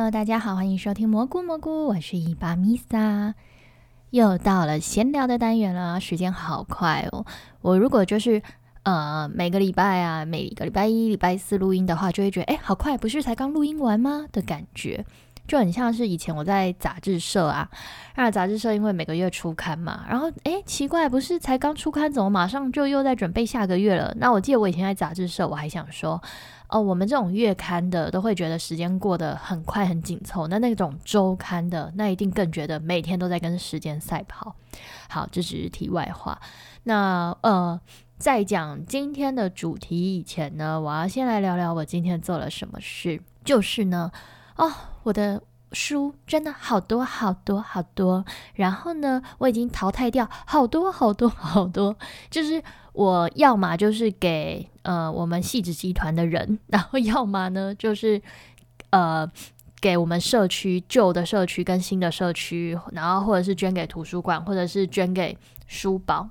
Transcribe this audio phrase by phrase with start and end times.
[0.00, 3.34] Hello，大家好，欢迎收听蘑菇蘑菇，我是伊巴米萨，
[4.08, 7.26] 又到了闲聊的单元了，时间好快哦。
[7.60, 8.40] 我如果就是
[8.84, 15.04] 呃每个礼拜啊，每个礼拜一、礼拜四录音的话，就会觉得哎，好快，不是才刚录音完吗的感觉。
[15.46, 17.68] 就很像是以前我在杂志社啊，
[18.16, 24.14] 那杂志社因为每个月出刊嘛，然后诶，奇怪，不是才刚出刊，怎么马上就又在准备下个月了？
[24.16, 26.22] 那我记得我以前在杂志社，我还想说，
[26.70, 34.54] 哦，我们这种月刊的都会觉得时间过得很快很紧凑，那那种周刊的，那一定更觉得每天都在跟时间赛跑。
[35.08, 36.40] 好，这只是题外话。
[36.84, 37.80] 那呃，
[38.18, 44.12] 在讲今天的主题以前呢，我要先来聊聊我今天做了什么事，就是呢。
[44.56, 44.70] 哦，
[45.02, 48.24] 我的书真的好多好多好多，
[48.54, 51.96] 然后呢，我已经淘汰掉好多好多好多，
[52.30, 52.62] 就是
[52.92, 58.20] 我要么就是给呃我们戏子集团的人，然后要么呢就是
[58.90, 59.30] 呃
[59.80, 66.28] 给我们社区旧的社区跟新的社区，然后或者是捐给图书馆，或者是捐给书包。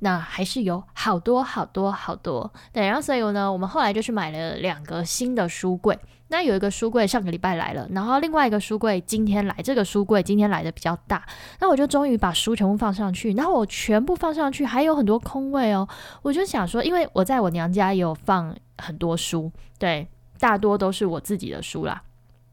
[0.00, 5.98] 那还是有好多好多好多，对，然后所以呢，我们后来就去买了两个新的书柜。
[6.28, 11.24] 那有一个书柜上个礼拜来了，然后另外一个书柜今天来，这个书柜今天来的比较大，
[11.60, 13.32] 那我就终于把书全部放上去。
[13.34, 15.88] 然后我全部放上去，还有很多空位哦。
[16.22, 20.06] 我就想说，因为我在我娘家也有放很多书，对，
[20.38, 22.02] 大多都是我自己的书啦，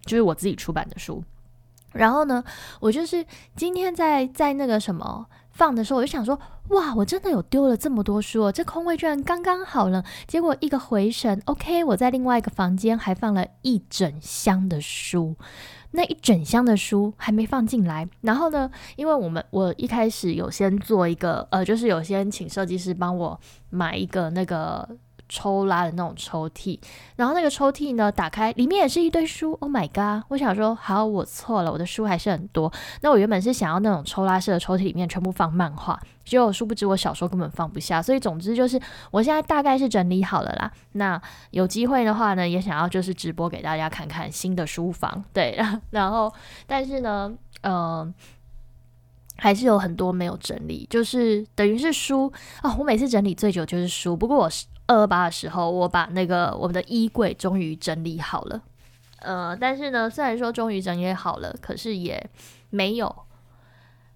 [0.05, 1.23] 就是我自己出版的书。
[1.91, 2.43] 然后呢，
[2.79, 5.25] 我就是今天在在那个什么。
[5.53, 6.37] 放的时候我就想说，
[6.69, 10.03] 哇，我真的有丢了这么多书哦，这空位居然刚刚好了。
[10.27, 15.35] 结果一个回神，OK，我在另外一个房间还放了一整箱的书，
[15.91, 18.09] 那一整箱的书还没放进来。
[18.21, 24.89] 然后呢，因为我们我一开始有先做一个，呃，就是有先请设计师帮我买一个那个。
[25.33, 26.79] 抽拉的那种抽屉，
[27.15, 29.57] 然后那个抽屉呢，打开里面也是一堆书。
[29.61, 30.23] Oh my god！
[30.27, 32.71] 我想说，好，我错了，我的书还是很多。
[33.01, 37.99] 那我原本是想要那种抽拉式的抽屉，里面全部放漫画，结果殊不知我小说根本放不下。
[37.99, 38.79] 所以总之就是，
[39.09, 40.71] 我现在大概是整理好了啦。
[40.91, 41.19] 那
[41.49, 45.25] 有机会的话呢，也想要就是直播给大家看看新的书房。
[45.33, 46.31] 对，然后
[46.67, 48.13] 但是呢，嗯，
[49.37, 52.75] 还是有很多没有整理，就是等于是书啊。
[52.77, 54.67] 我每次整理最久就是书，不过我是。
[54.93, 58.61] 二二八的时候，我把那个我们的衣柜终于整理好了，
[59.19, 62.29] 呃，但是呢，虽然说终于整理好了，可是也
[62.69, 63.13] 没有，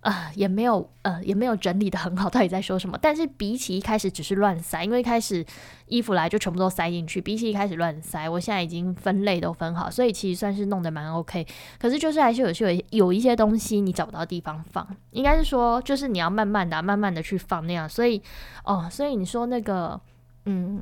[0.02, 2.30] 啊，也没有，呃，也没有整理的很好。
[2.30, 2.98] 到底在说什么？
[3.02, 5.46] 但是比起一开始只是乱塞，因为一开始
[5.88, 11.46] 衣服来就全部都塞进去，比起一开始乱塞，我现在已经分类都分好，所以其实算是弄得蛮 OK。
[11.80, 17.88] 可是就是还是有些有有一些东西你找不到地方放，应该是说就是你要慢慢的、慢慢的去放那样。
[17.90, 18.22] 所以
[18.64, 20.00] 哦，所以你说那个。
[20.50, 20.82] 嗯，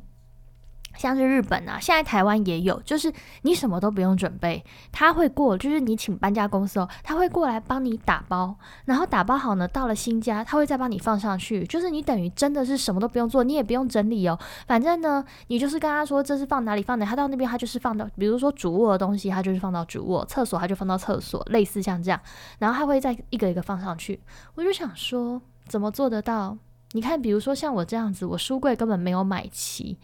[0.96, 3.12] 像是日本啊，现在台湾也有，就是
[3.42, 8.56] 你什么都不用准备，他会过，就是你请搬家公司哦，他会过来帮你打包，
[8.86, 22.18] 然后打包好呢，到了新家，他会再帮你放上去，就是你等于真的是什么都不用做，你也不用整理哦，反正呢，你就是跟他说这是放哪里放哪，他到那边他就是放到，比如说主卧的东西，他就是放到主卧，厕所他就放到厕所，类似像这样，
[22.58, 24.18] 然后他会再一个一个放上去，
[24.54, 26.56] 我就想说怎么做得到？
[26.92, 29.96] 你看，比如说像我这样子，我书柜根本没有买齐，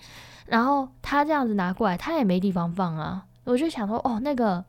[0.47, 3.25] 然后他这样子拿过来，他也没地方放啊。
[3.45, 4.65] 我就想说，哦，那个，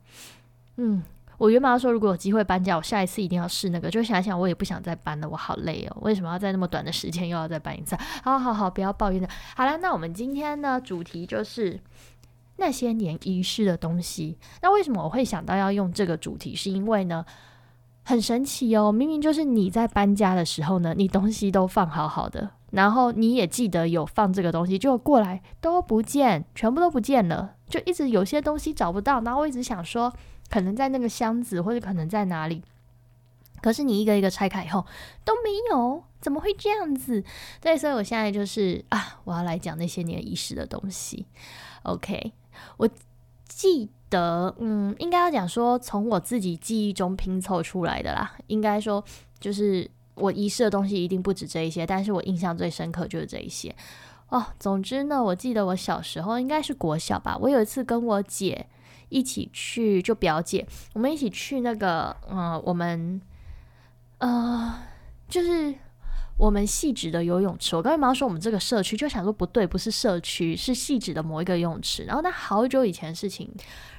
[0.78, 1.04] 嗯，
[1.38, 3.90] 我原本要说，如果有机会搬家，我下一次一定要试那个。
[3.90, 5.98] 就想想，我也不想再搬了，我好累哦。
[6.02, 7.96] 为什么要在那么短的时间又要再搬一次？
[8.24, 9.28] 好好好，不要抱怨了。
[9.56, 11.80] 好了，那我们今天呢，主题就是
[12.58, 14.38] 那些年遗失的东西。
[14.62, 16.56] 那为什么我会想到要用这个主题？
[16.56, 17.26] 是因为呢？
[18.04, 30.14] 很神奇哦，明明就是你在搬家的时候呢，你东西都放好好的，然后你也记得有放这个东西，就过来都不见，全部都不见了，就一直有些东西找不到，然后我一直想说，
[30.50, 32.62] 可能在那个箱子，或者可能在哪里，
[33.62, 34.86] 可是你一个一个拆开以后
[35.24, 37.24] 都没有，怎么会这样子？
[37.62, 41.26] 对，所以我现在就是啊，我要来讲那些年遗失的东西。
[41.84, 42.34] OK，
[42.78, 42.90] 我
[43.48, 43.90] 记。
[44.14, 48.38] 的，嗯，应该要讲说从我自己记忆中拼凑出来的啦。
[48.46, 49.04] 应该说
[49.40, 53.76] 就是我遗失的东西一定不止这一些，但是我印象最深刻就是这一些
[54.30, 54.46] 哦。
[54.60, 58.68] 总之呢，我记得我小时候应该是国小吧，我有一次跟我姐
[59.10, 63.20] 一起去，就表姐，我们一起去那个，嗯，我们，
[64.20, 64.76] 呃，
[65.28, 65.74] 就是
[66.36, 72.04] 我们细致的游泳池，我刚才妈说我们这个社区就想说不对，不是社区，是细致的某一个游泳池。
[72.04, 73.50] 然后那好久以前的事情，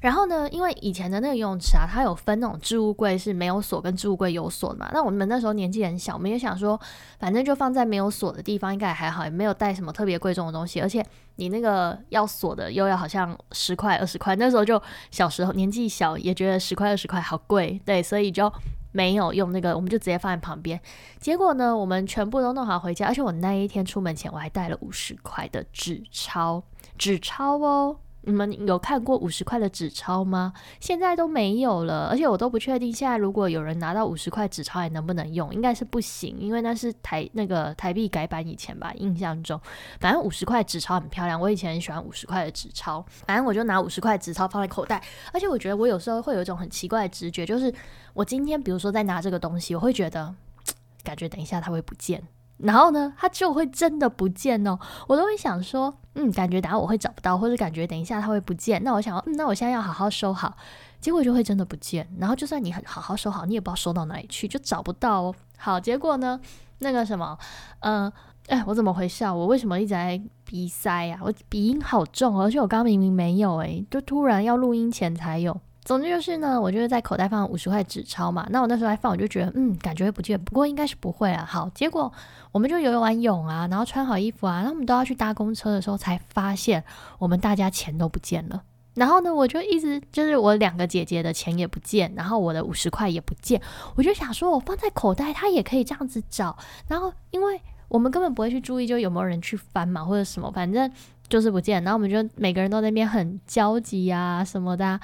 [0.00, 4.90] 然后呢，因为以前的那个游泳池啊，它有分那种置物柜是没有锁跟置物柜有锁的嘛。
[4.92, 6.78] 那我们那时候年纪很小，我们也想说，
[7.18, 10.80] 反正就放在没有锁的地方，应该还好，也没有带什么特别贵重的东西。
[10.80, 11.04] 而且
[11.36, 18.52] 你那个要锁的又要好像十块二十块，那时候就小时候年纪小，也觉得十块二十块好贵，对，所以就。
[18.94, 20.80] 没有用那个，我们就直接放在旁边。
[21.18, 26.62] 结果呢，我们全部都弄好回家，而且我那一天出门前我还带了五十块的纸钞，
[26.96, 27.96] 纸钞哦。
[28.26, 30.52] 你们有看过五十块的纸钞吗？
[30.80, 39.60] 现在都没有了，而且我都不确定现在如果有人拿到五十块纸钞还能不能用，应该是不行，因为那是台那个台币改版以前吧，印象中。
[40.00, 43.04] 反正五十块纸钞很漂亮，我以前很喜欢五十块的纸钞。
[43.26, 47.72] 反正我就拿五十块纸钞放在口袋，而且我觉得我有时候会有一种很奇怪的直觉，就是
[48.14, 50.34] 我今天比如说在拿这个东西，我会觉得
[51.04, 52.22] 感觉等一下它会不见。
[52.58, 54.78] 然后呢，它就会真的不见哦。
[55.08, 58.82] 我都会想说，嗯，感觉等下我会找不到，或者感觉等一下它会不见。
[58.84, 60.56] 那我想，嗯，那我现在要好好收好，
[61.00, 62.08] 结果就会真的不见。
[62.18, 65.34] 然后就算你很好好收好，你也不知道收到哪里去，就找不到哦。
[65.58, 66.40] 好，结果呢，
[66.78, 67.36] 那个什么，
[67.80, 68.10] 嗯，
[68.46, 69.34] 哎，我怎么回事啊？
[69.34, 71.18] 我为什么一直在鼻塞呀？
[71.22, 75.60] 我鼻音好重，而且我刚刚明明没有，诶，就突然要录音前才有。
[75.84, 78.46] 总之就是呢，我就是在口袋放五十块纸钞嘛。
[78.50, 81.44] 那我那时候还放，我就觉得，嗯，感觉会不见，不过应该是不会啊。
[81.46, 82.10] 好，结果
[82.52, 86.82] 我们就游完泳啊，然后穿好衣服啊，然后我们都要去搭公车的时候，才发现
[87.18, 88.62] 我们大家钱都不见了。
[88.94, 93.60] 然后呢，我就一直就是我两个姐姐的钱也不见，然后我的五十块也不见。
[93.96, 96.56] 我就想说，我放在口袋，她也可以这样子找。
[96.88, 100.90] 然后因为我们根本不会去注意，就有没有人去翻嘛，或者什么，反正
[101.28, 101.82] 就是不见。
[101.82, 104.98] 然后我们就每个人都在那边很焦急啊什么的。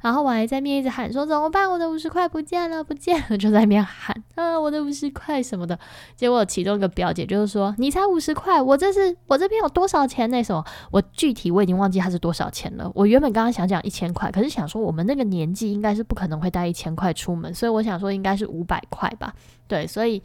[0.00, 1.70] 然后我还在面一直喊说怎么办？
[1.70, 3.36] 我的五十块不见了，不见了！
[3.38, 5.78] 就在那边喊啊，我的五十块什么的。
[6.16, 10.28] 结果其中一个表姐就是说：“你才五十块，我这是我这边有多少钱？
[10.30, 10.64] 那什么？
[10.90, 12.90] 我具体我已经忘记它是多少钱了。
[12.94, 19.34] 我原本刚刚想讲一千块，可是想说我们那个年纪应该是不可能会带一千块出门，所以我想说应该是五百块吧。
[19.68, 20.22] 对，所以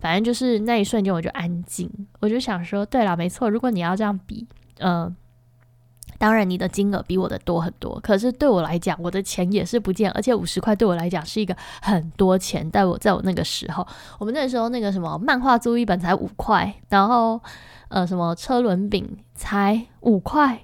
[0.00, 1.90] 反正就是那一瞬间我就安静，
[2.20, 4.46] 我就想说，对了，没错，如果你要这样比，
[4.78, 5.14] 嗯。
[6.18, 12.70] 当然，你的金额比我的多很多，可是对我来讲，我的钱也是不见，而且五十块对我来讲是一个很多钱。
[12.70, 13.86] 在我在我那个时候，
[14.18, 17.40] 我们那时候那个什么漫画租一本才五块，然后
[17.88, 20.60] 呃什么车轮饼才五块，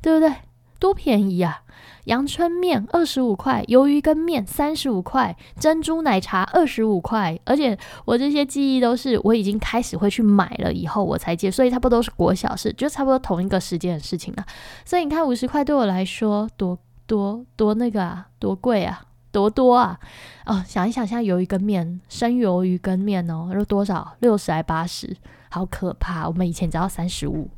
[0.00, 0.34] 对不对？
[0.78, 1.62] 多便宜啊！
[2.04, 7.38] 阳春面二十五块，鱿鱼跟面三十五块，珍珠奶茶二十五块。
[7.44, 14.44] 而且我这些记忆都是我已经开始会去买了以后我才记，所以差不多都是国小事，就差不多同一个时间的事情了。
[14.84, 19.98] 所以你看五十块对我来说多多多那个啊，多贵啊，多多啊！
[20.44, 24.14] 哦，想一想，现在鱿鱼跟面生鱿鱼跟面哦，是多少？
[24.20, 25.16] 六十还八十？
[25.50, 26.26] 好可怕！
[26.26, 27.48] 我们以前只要三十五。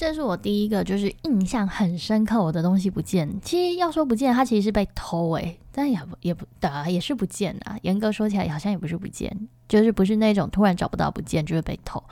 [0.00, 3.30] 这是我第一个，就是印象很深刻，我的东西不见。
[3.42, 7.76] 其实要说不见，它其实是被偷诶，但也不也不的也是不见啊。
[7.82, 9.30] 严格说起来，好像也不是不见，
[9.68, 12.02] 就是不是那种突然找不到不见，就是被偷。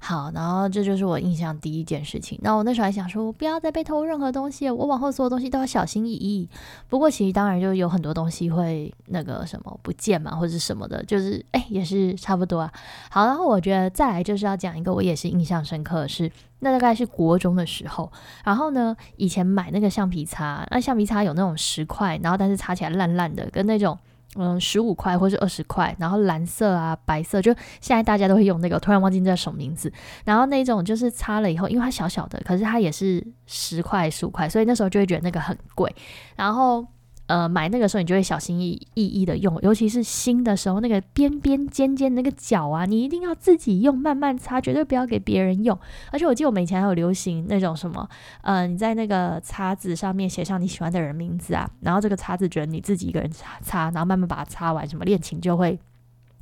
[0.00, 2.36] 好，然后这就是我印象第一件事情。
[2.42, 6.48] 那我那时候还想说，不要再被偷任何东西，我往后所有东西都要小心翼翼。
[6.88, 12.72] 不过其实当然就有很多东西会那个什么不见嘛，或者什么的，就是哎也是差不多啊。
[13.08, 18.10] 好，然后我觉得再来就是要讲一个我也是印象深刻的是，那大概是国中的时候。
[18.44, 23.98] 然后呢，以前买那个橡皮擦，那橡皮擦有那种十块，然后但是擦起来烂烂的，跟那种。
[24.36, 28.78] 嗯，十五块或是二十块，然后蓝色啊、白色，就现在大家都会用那个。
[28.78, 29.92] 突然忘记叫什么名字。
[30.24, 35.92] 然后那种就是擦了以后，因为它小小的，可是它也是十块、十五块，所以那时候就会觉得那个很贵。
[36.36, 36.86] 然后。
[37.30, 45.78] 呃，买那个时候你就会小心翼翼翼的用，尤其是新的时候，那个边边尖尖那个角啊，你一定要自己用，慢慢擦，绝对不要给别人用。
[46.10, 48.08] 而且我记得我们以前还有流行那种什么，
[48.42, 55.78] 呃，你在那个擦子上面写上你喜欢的人名字啊，然后这个擦子觉得你自己一个人擦擦，然后慢慢把它擦完，什么恋情就会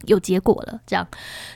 [0.06, 0.80] 有结果了。
[0.86, 1.06] 这样，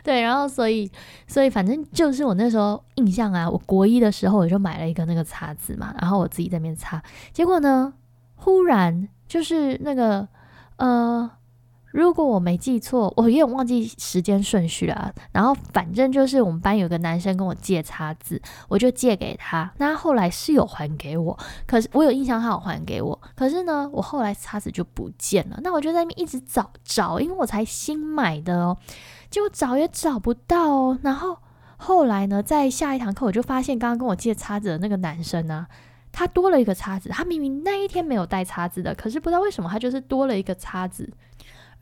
[0.04, 0.90] 对，然后所以
[1.26, 7.94] 所以反正就是我那时候印象啊，我国一的时候我就买了一个那个擦子嘛，然后我自己在那边擦，结果呢，
[8.36, 9.08] 忽然。
[9.32, 10.28] 就是那个，
[10.76, 11.30] 呃，
[11.92, 15.10] 如果我没记错，我有点忘记时间顺序了。
[15.32, 19.72] 然后反正就是我们班有个男生跟我借擦子，我就借给他。
[19.78, 23.18] 那他后来是有还给我，可是我有印象他有还给我。
[23.34, 25.58] 可是呢，我后来擦子就不见了。
[25.62, 28.76] 那我就在那边一直找找，因为我才新买的哦，
[29.30, 30.98] 结果找也找不到哦。
[31.00, 31.38] 然后
[31.78, 35.66] 后来呢，在下一堂课我就发现，刚刚跟我借叉子的那个男生呢。
[36.12, 41.11] 他多了一个叉子，他明明那一天没有带叉子的，可是不知道为什么他就是多了一个叉子。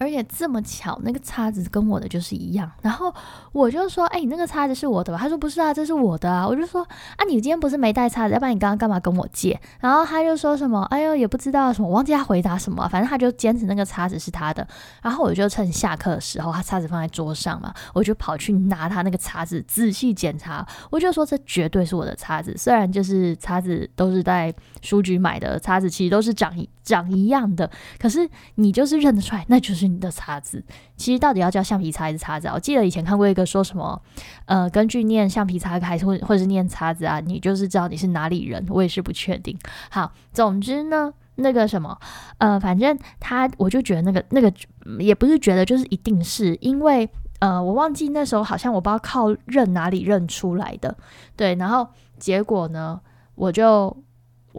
[0.01, 2.71] 而且这么巧，那个叉子跟我的就是一样。
[2.81, 3.15] 然后
[3.53, 6.83] 我就说：“哎，你那个叉子是我的吧？”他说：“不是啊，这是我的啊。”我就说
[7.17, 12.89] ：“啊，你今天不是没带叉子，要不然你刚刚干嘛跟我借？”然后他就说什么：“哎呦，也不知道什么，忘记他回答什么。
[12.89, 14.67] 反正他就坚持那个叉子是他的。”
[15.05, 20.67] 然后我就趁下课的时候，他叉子放在桌上嘛，我就跑去拿他那个叉子仔细检查。
[20.89, 30.63] 我就说：“这绝对是我的叉子，虽然就是叉子都是在书局买的叉子，其实都是长一长一样的，可是你就是认得出来，那就是的叉子。”
[30.97, 32.55] 其实到底要叫橡皮擦还是叉子啊？
[32.55, 34.01] 我记得以前看过一个说什么，
[34.45, 38.65] 呃，根据念橡皮擦还是或或是念叉子啊，你就是知道你是哪里人。
[38.69, 39.59] 我也是不确定。
[39.91, 41.99] 好，总之呢，那个什么，
[42.39, 44.53] 呃，反正他我就觉得那个那个
[44.99, 47.09] 也不是觉得，就是一定是因为
[47.41, 50.95] 呃，我忘记那时候好像我不知道靠认哪里认出来的，
[51.35, 53.01] 对，然后结果呢，
[53.35, 53.97] 我就，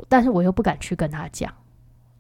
[0.09, 1.53] 但是我又不敢去跟他讲。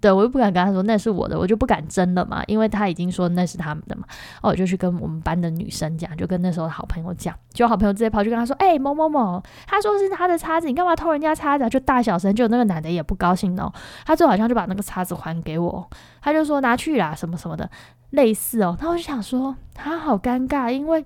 [0.01, 4.03] 对，我又不敢跟他说那是我的，我就不敢争了嘛，因为他已经说那是他们的嘛。
[4.41, 13.71] 哦，我就去跟我们班的女生讲，就跟那时候的好朋友讲，就好朋友直接跑去跟他说：“哎，某某某，他说是他的叉子，你干嘛偷人家叉子？”啊就大小声，就那个男的也不高兴哦，
[14.03, 15.87] 他最好像就把那个叉子还给我，
[16.19, 17.69] 他就说拿去啦，什么什么的，
[18.09, 18.75] 类似哦。
[18.81, 21.05] 那我就想说，他好尴尬，因为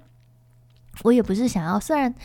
[1.04, 2.16] 我也不是想要，虽然。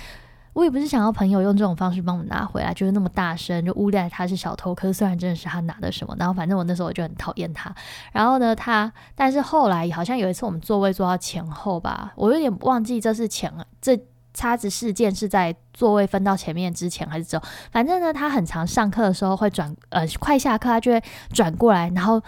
[0.52, 4.74] 我也不是想要朋友用这种方式帮我拿回来，就是那么大声就诬赖他是小偷。
[4.74, 7.72] 可是虽然真的是他拿的什么，然后反正我那时候我就很讨厌他。
[8.12, 13.98] 然后呢，他但是后来好像有一次我们座位坐到前后吧，我有点忘记这是前这
[14.34, 17.44] 叉子事件是在座位分到前面之前还是之后。
[17.70, 21.02] 反正呢，他很常上课的时候会转呃快下课他就会
[21.32, 22.20] 转过来，然后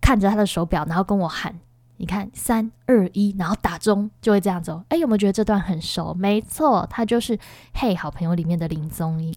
[0.00, 1.54] 看着他的手表，然后跟我喊。
[2.00, 4.80] 你看，三二一，然后打钟就会这样走。
[4.88, 6.14] 哎，有没有觉得这段很熟？
[6.14, 7.36] 没错，他就是
[7.74, 9.34] 《嘿好朋友》里面的林宗颖。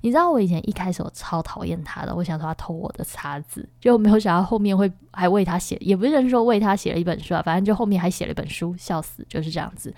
[0.00, 9.92] 你知道我以前一开始我超讨厌他的，我想说他偷我的叉子，就没有想到后面会还为他写，也不是说为他写了一本书啊，反正就后面还写了一本书，笑死，就是这样子。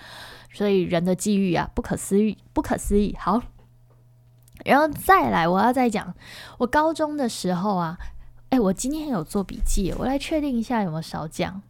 [0.54, 3.14] 所以人的际遇啊，不可思议，不可思议。
[3.18, 3.42] 好，
[4.64, 6.14] 然后再来，我要再讲
[6.56, 7.99] 我高中的时候啊，
[8.49, 11.61] 哎，我今天有做笔记，我来确定一下有没有少讲。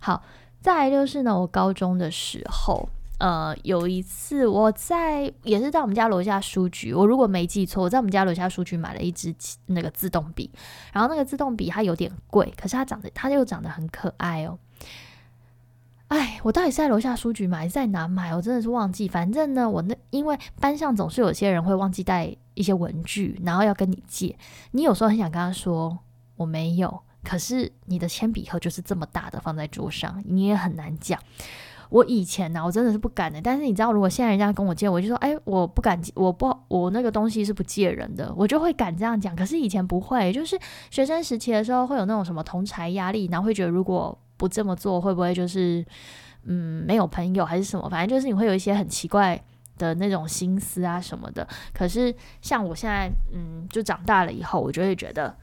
[0.00, 0.22] 好，
[0.60, 9.34] 再来就是呢，我高中的时候，呃，有一次我在也是在我们家楼下书局，我如果没记错，我在我们家楼下书局买了一支
[9.66, 10.50] 那个自动笔，
[10.92, 14.58] 然后那个自动笔它有点贵，可是它长得它又长得很可爱哦。
[16.08, 18.34] 哎，我到底是在楼下书局买还是在哪买？
[18.34, 19.06] 我真的是忘记。
[19.06, 24.36] 反正呢，我那因为班上总是有些人会忘记带一些文具，然后要跟你借，
[24.72, 25.98] 你有时候很想跟他说
[26.36, 27.00] 我没有。
[27.22, 31.20] 可是你的铅笔盒就是这么大的放在桌上，你也很难讲。
[31.90, 33.42] 我以前呢，我真的是不敢的。
[33.42, 39.34] 但是你知道，如果现在人家跟我借，我就说，哎，我不敢，我不，我那个东西是不借人的，我就会敢这样讲。
[39.34, 40.56] 可是以前不会，就是
[40.88, 45.84] 学生时期的时候会有那种什么同才压力，然后会觉得如果不这么做，会不会就是
[46.44, 47.88] 嗯没有朋友还是什么？
[47.90, 49.42] 反正就是你会有一些很奇怪
[49.76, 51.44] 的那种心思啊什么的。
[51.74, 55.36] 可是像我现在，嗯，就长大了以后，我就会觉得。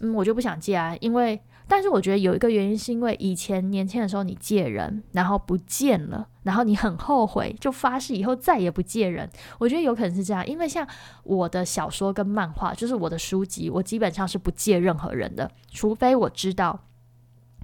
[0.00, 9.28] 嗯，我就不想借啊，因为，但是我觉得有一个原因是因为以前年轻的时候你借人，然后不见了，然后你很后悔，就发誓以后再也不借人。
[9.58, 10.86] 我觉得有可能是这样，因为像
[11.22, 16.80] 我的小说跟漫画，就是我的书籍，我基本上是不借任何人的，除非我知道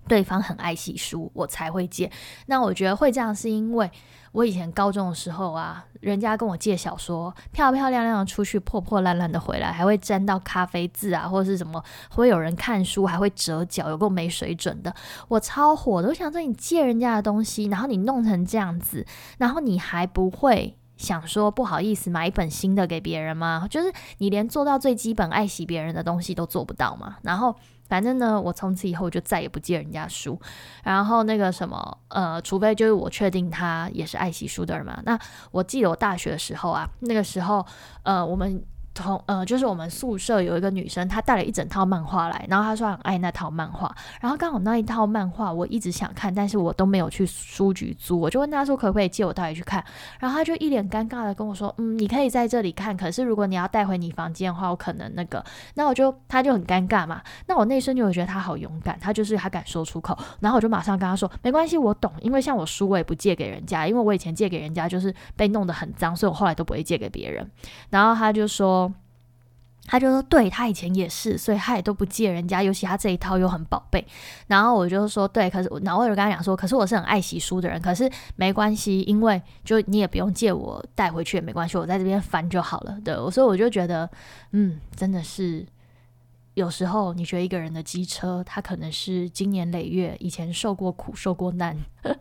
[0.06, 2.10] 对方很爱惜书，我才会借。
[2.46, 3.90] 那我觉得会这样是因为。
[4.36, 14.94] 我以前高中的时候啊，人家跟我借小说，漂漂亮亮的出去，破破烂烂的回来，还会沾到咖啡渍啊，或者是什么，会有人看书还会折角，有够没水准的。
[15.28, 19.06] 我超火的，我想说你借人家的东西，然后你弄成这样子，
[19.38, 23.66] 然后你还不会想说不好意思买一本新的给别人吗？
[23.70, 27.56] 就是你连做到最基本爱惜别人的东西都做不到嘛，然后。
[27.88, 30.40] 反正呢，我从此以后就再也不借人家书，
[30.82, 35.00] 然后那个什么，呃，除非就是我确定他也是爱惜书的人嘛。
[35.04, 35.18] 那
[35.50, 37.64] 我记得我大学的时候啊，那个时候，
[38.02, 38.62] 呃，我们。
[38.96, 49.84] 同呃，就是我们宿舍有一个女生，她带了一整套漫画来，然后她说很爱那套漫画，然后刚好那一套漫画我一直想看，但是我都没有去书局租，我就问她说可不可以借我带回去看，
[50.18, 67.50] 然后她就一脸尴尬的跟我说，嗯，你可以在这里看，可是如果你要带回你房间的话，我可能那个，那我就她就很尴尬嘛，那我内心就觉得她好勇敢，她就是她敢说出口，然后我就马上跟她说没关系，我懂，因为像我书我也不借给人家，因为我以前借给人家就是被弄得很脏，所以我后来都不会借给别人，
[67.90, 68.85] 然后她就说。
[69.86, 74.04] 他就说，对他以前也是，所以他也都不借人家，尤其他这一套又很宝贝。
[74.48, 82.98] 然后我就说，对，可是然后我就跟他讲说，可是我是很爱惜书的人，可是没关系，因为就你也不用借我带回去也没关系，我在这边翻就好了。
[83.04, 84.08] 对，所以我就觉得，
[84.52, 85.64] 嗯，真的是
[86.54, 91.76] 有时候你觉得一个人的机车，他可能是经年累月以前受过苦、受过难，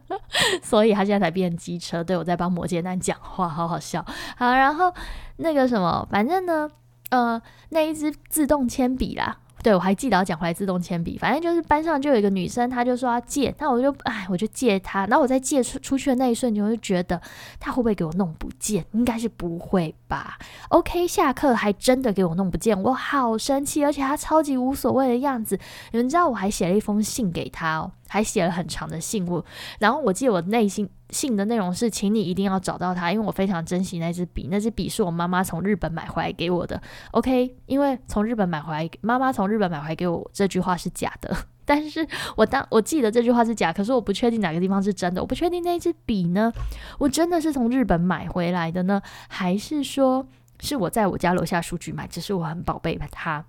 [0.62, 2.04] 所以他现在才变机车。
[2.04, 4.06] 对我在帮摩羯男讲话，好好笑。
[4.38, 4.94] 好， 然后
[5.38, 6.70] 那个什么，反正呢，
[7.16, 9.38] 呃，那一支自动铅笔啦。
[9.64, 15.08] 对，我还记得要讲回来自动铅笔，反正就是班上就有一个女生，她就说要借，那我就哎，我就借她。
[15.08, 17.20] 然后我在借出出去的那一瞬间，我就觉得
[17.60, 18.86] 她会不会给我弄不见？
[18.92, 20.38] 应该是不会吧。
[20.70, 25.58] OK，下课还真的给我弄不见，我好生气，而且她超级无所谓的样子。
[25.92, 27.92] 你们知道我还写了一封信给她哦。
[28.08, 29.44] 还写了很长的信，物
[29.80, 36.82] 然后我记得我内心信的内容是，请你一定要找到它，因为我非常珍惜那支笔，那支笔是我妈妈从日本买回来给我的。
[37.12, 42.06] OK，因为从日本买回来，妈妈从日本买回来给我这句话是假的， 但是
[42.36, 46.52] 我当我记得这句话是假，可是我不确定哪个地方是真的，我不确定那支笔呢，
[47.00, 50.28] 我真的是从日本买回来的呢，还是说
[50.60, 53.46] 是我在我家楼下书局买，只是我很宝贝它。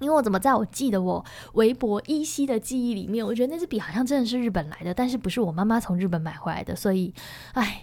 [0.00, 1.24] 因为我怎么在我记得我
[1.54, 7.14] 微博依稀的记忆里面，我觉得那支笔好像真的是日本来的，但是不是我妈妈从日本买回来的，所以，
[7.54, 7.82] 唉，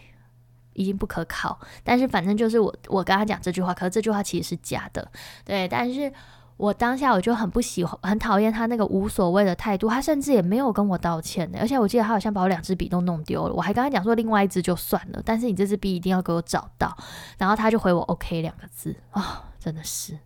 [0.73, 1.59] 已经不可考。
[1.83, 5.11] 但是反正就是我我跟他讲这句话，可是这句话其实是假的，
[5.43, 5.67] 对。
[5.67, 6.11] 但是
[6.55, 11.59] 我当下我就很不喜欢，很讨厌他那个无所谓的态度，他甚至也没有跟我道歉的。
[11.59, 16.95] 而且我记得他好像把我两支笔都弄丢了，我还跟他讲说另外一支就算了，但是你这支笔一定要给我找到。
[17.39, 20.19] 然后他就回我 OK 两个字啊，真的是。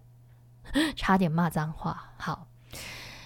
[0.96, 2.48] 差点骂脏话，好，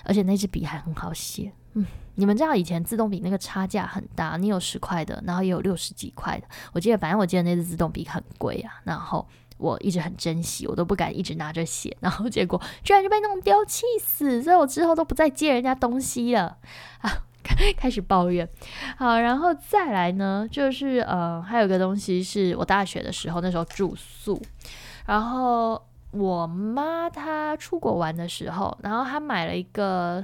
[0.04, 1.52] 而且那支笔还很好写。
[1.74, 6.46] 嗯，你们知道以前自动笔那个差价很大，你有十块的，然后也有六十几块的。
[6.74, 9.26] 我记得，反正我记得那支自动笔很贵啊，然后
[9.58, 14.44] 我一直很珍惜，我都不敢一直拿着写， 然后结果居然就被弄丢，气死！
[14.44, 16.58] 所以我之后都不再借人家东西了
[17.00, 17.24] 啊，
[17.78, 18.46] 开始抱怨。
[18.98, 24.42] 好，然后再来呢，就是呃，还有个东西是我大学的时候那时候住宿，
[25.06, 25.82] 然后。
[26.12, 30.22] 我妈她出国玩的时候，然后她买了一个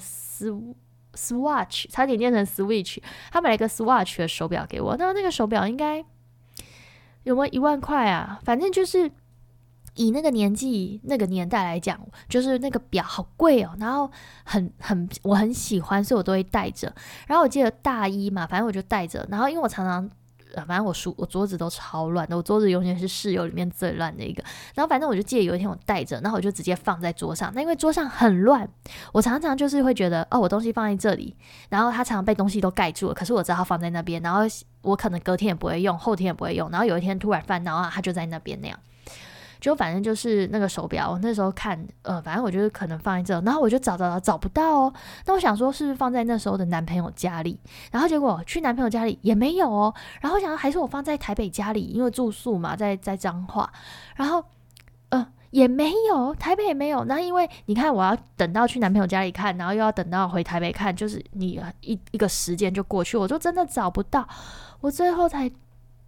[1.13, 3.01] swatch，差点念成 switch，
[3.31, 4.95] 她买了一个 swatch 的手表给我。
[4.97, 6.03] 那那个手表应该
[7.23, 8.39] 有没有一万块啊？
[8.43, 9.09] 反正就是
[9.95, 13.75] 以那个年纪、那个年代来讲，就是那个表好贵哦。
[13.79, 14.11] 然后
[14.43, 16.93] 很很我很喜欢，所以我都会带着。
[17.27, 19.25] 然后我记得大一嘛，反正我就带着。
[19.29, 20.09] 然后因为我常常。
[20.65, 24.43] 反正我书我桌子都超乱的，我桌子永远是室友里面最乱的一个。
[24.73, 27.51] 然后反正我就记得有一天我带着，然后我就直接放在桌上。
[27.53, 28.67] 那因为桌上很乱，
[29.11, 31.35] 我常常就是会觉得哦，我东西放在这里，
[31.69, 33.13] 然后它常常被东西都盖住了。
[33.13, 34.41] 可是我知道它放在那边，然后
[34.81, 36.69] 我可能隔天也不会用，后天也不会用。
[36.69, 38.79] 然后有一天突然翻到啊，它就在那边那样。
[39.59, 44.93] 就反正就是那个手表，那时候看，呃，反正我觉得可能放在这，然后我就找找找找不到哦。
[45.25, 47.59] 那我想说是不是放在那时候的男朋友家里，
[47.91, 49.93] 然后结果去男朋友家里也没有哦。
[50.21, 53.71] 然后想还是我放在台北家里，因为住宿嘛，在在彰化，
[54.15, 54.43] 然后
[55.09, 57.03] 呃也没有，台北也没有。
[57.05, 64.27] 那因为你看我要等到去男朋友家里看，然后又要等到回台北看，就是你一一个时间就过去，我就真的找不到，
[64.81, 65.51] 我最后才。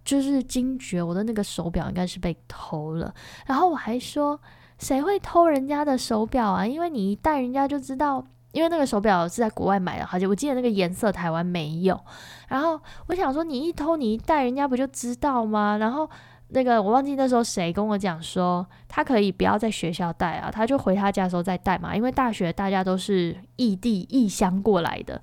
[0.04, 3.14] 就是惊觉我的那个手表应该是被偷了，
[3.46, 4.40] 然后我还说
[4.78, 6.66] 谁会偷人家的手表啊？
[6.66, 12.00] 因为你一戴人家就知道，因为那个手表是在国外买的，而且我记得那个颜色台湾没有。
[12.48, 15.76] 然后我想说，你一偷你一戴人家不就知道吗？
[15.76, 16.08] 然后
[16.48, 25.20] 那个我忘记那时候谁跟我讲说，他可以不要在学校戴啊，他就回他家的时候再戴嘛，因为大学大家都是异地异乡过来的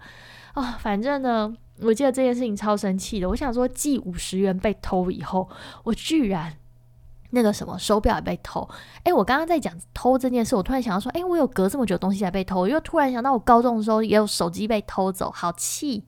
[0.53, 1.53] 啊，反正呢。
[1.81, 5.47] 我记得这件事情超生气的，我想说，寄五十元被偷以后，
[5.83, 6.53] 我居然
[7.31, 8.67] 那个什么手表也被偷。
[9.03, 16.03] 哎，我刚刚在讲偷这件事，我突然想到说，哎，我有隔这么久东西才被偷，又突然想到我高中的时候也有手机被偷走，好气。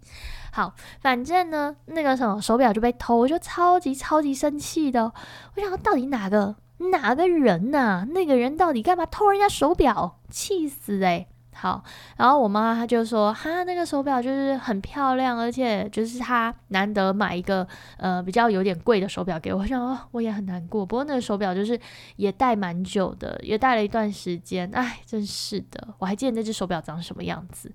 [0.51, 5.13] 好，反正呢，那个什么手表就被偷，我就超级超级生气的。
[5.55, 6.55] 我想到底哪个
[6.91, 8.07] 哪个人呐？
[8.09, 10.19] 那个人到底干嘛偷人家手表？
[10.31, 11.27] 气死哎！
[11.61, 11.83] 好，
[12.15, 17.67] 然后我妈她就说，哈，那个手表就是很漂亮，而且就是她难得买一个
[17.97, 20.85] 呃比较有点贵的手表给我，我想哦，我也很难过。
[20.85, 21.77] 不过那个手表就是
[22.15, 27.69] 也戴蛮久的，也戴了一段时间，哎，真是的，我还记得那只手表长什么样子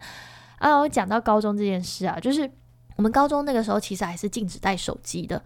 [0.59, 0.79] 啊。
[0.79, 2.51] 我讲到高中这件事啊，就是
[2.97, 5.43] 我们高中那个时候其实还是禁止带手机的。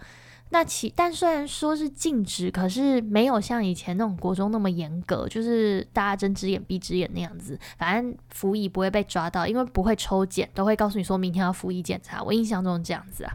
[0.50, 7.58] 那其但虽然说是禁止，可是没有像以前那种国中那么严格，就是大家睁只眼闭只眼那样子。
[7.76, 12.22] 反正服役不会被抓到，因为不会抽检，都会告诉你说明天要服役检查。
[12.22, 13.32] 我印象中这样子啊。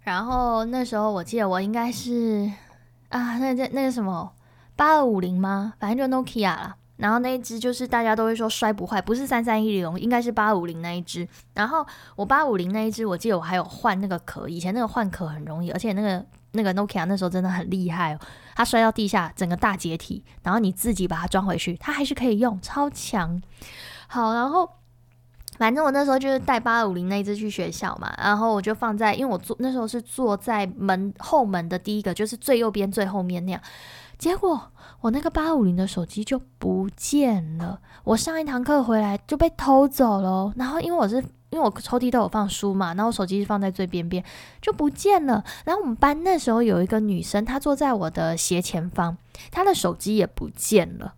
[0.00, 2.50] 然后那时候我记得我应该是
[3.10, 4.32] 啊，那那那个什么
[4.76, 5.74] 八二五零吗？
[5.78, 6.76] 反正就 Nokia 啦。
[6.96, 11.26] 然后那一只就是大家都会说摔不坏，不是三三一零，应该是八五零那一只。
[11.54, 11.84] 然后
[12.16, 18.20] 我八五零那一只，我记得我还有换那个壳，以前那个换壳很容易，而且那个那个 Nokia 那时候真的很厉害哦，
[18.54, 23.42] 它摔到地下整个大解体，然后你自己把它装回去，它还是可以用，超强。
[24.06, 24.68] 好，然后
[25.56, 33.60] 反正我那时候就是带八五零那一只去学校嘛，然后我就放在，因为我坐那时候是坐在门后门的第一个，就是最右边最后面那样。
[34.16, 40.52] 结果我那个八五零的手机就不见了，我上一堂课回来就被偷走了。
[40.56, 41.16] 然后因为我是
[41.50, 44.22] 因为我抽屉都有放书嘛，然后手机是放在最边边，
[44.62, 45.44] 就不见了。
[45.64, 49.16] 然后我们班那时候有一个女生，她坐在我的斜前方，
[49.50, 51.14] 她的手机也不见了。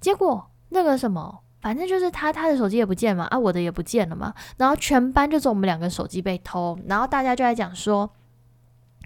[0.00, 4.34] 结果那个什么，反正就是他，他的手机也不见嘛，啊我的也不见了嘛。
[4.56, 8.10] 然后全班就只有我们两个手机被偷，然后大家就在讲说。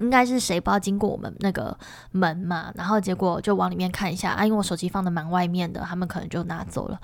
[0.00, 1.78] 应该是谁不知道经过我们那个
[2.10, 7.00] 门嘛，然后结果就往里面看一下啊，因为我手机放的蛮外面的，他们可能就拿走了。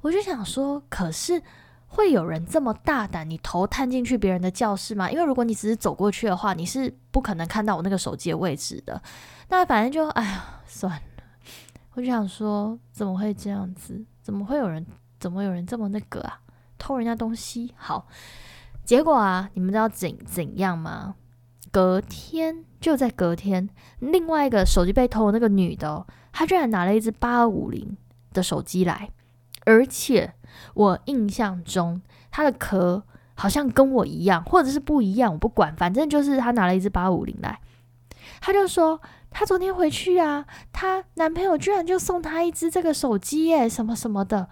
[0.00, 1.40] 我就想说，可是
[1.86, 5.08] 会有人这么大胆，你头探进去别人的教室吗？
[5.08, 9.00] 因为如果你只是走过去的话，你是不可能看到我那个手机的位置的。
[9.48, 11.24] 那反正就哎呀，算了。
[11.94, 14.04] 我就想说，怎么会这样子？
[14.22, 14.86] 怎么会有人？
[15.18, 16.40] 怎么有人这么那个啊？
[16.78, 17.74] 偷人家东西？
[17.76, 18.08] 好，
[18.84, 21.14] 结果啊，你们知道怎怎样吗？
[21.70, 23.68] 隔天就在隔天，
[24.00, 27.96] 另外一个手机被偷的那个女的，她居然拿了一只八五零
[28.32, 29.10] 的手机来，
[29.64, 30.34] 而且
[30.74, 33.04] 我印象中她的壳
[33.34, 37.60] 好像跟我一样，或者是不一样，我不管，反正就是她拿了一只八五零来，
[38.40, 39.00] 她就说
[39.32, 44.48] 她昨天回去啊，她男朋友居然就送她一只这个手机耶，什么什么的，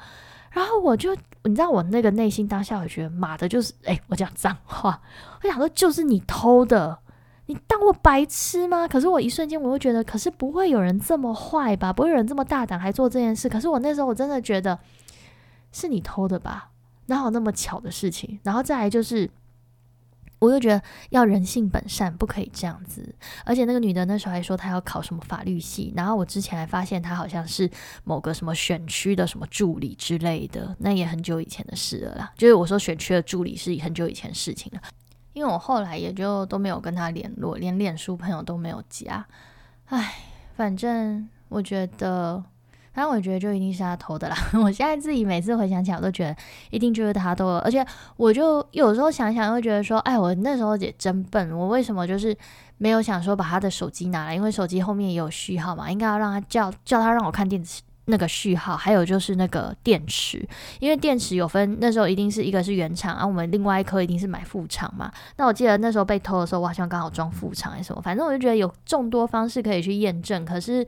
[0.53, 1.15] 然后我就
[1.45, 5.01] 你知道我那个内心当下我觉得妈的，就是哎，我讲脏话，
[5.43, 6.99] 我想说就是你偷的。
[7.47, 8.87] 你当我白痴吗？
[8.87, 11.93] 可是我一瞬间我会觉得，可是不会有人这么坏吧？
[11.93, 13.49] 不会有人这么大胆还做这件事？
[13.49, 14.79] 可是我那时候我真的觉得
[15.73, 16.71] 是你偷的吧？
[17.07, 18.39] 哪有那么巧的事情？
[18.45, 19.29] 然后再来就是，
[20.41, 23.15] 我又觉得要人性本善，不可以这样子。
[23.45, 27.71] 而且那个女的那时候还说她要考什么法律系，然后我之前还发现她好像是
[28.03, 32.33] 某个什么选区的什么助理之类的，那也很久以前的事了啦。
[32.37, 34.81] 就是我说选区的助理是很久以前事情了。
[35.33, 39.25] 因为我后来也就都没有跟他联络，连脸书朋友都没有加。
[39.87, 40.15] 唉，
[40.57, 42.43] 反正我觉得，
[42.93, 44.37] 反正我觉得就一定是他偷的啦。
[44.63, 46.37] 我现在自己每次回想起来，我都觉得
[46.71, 47.59] 一定就是他偷了。
[47.61, 47.85] 而且
[48.17, 52.37] 我就有时候想想，会觉得说，哎，我那时候也真笨，我为什么就是
[52.79, 54.35] 没有想说把他的手机拿来？
[54.35, 57.83] 因为手机后面也有序号嘛，应该要让他叫叫他让我看电子。
[58.07, 60.45] 那个序号，还有就是那个电池，
[60.81, 65.13] 因为电池有分，那时候一定是一个是原厂，啊，我们另外一颗一定是买副厂嘛。
[65.37, 70.85] 那我记得那时候被偷的时候，我好像刚好装副厂还是什么，反正我就觉得有众多方式可以去验证，可是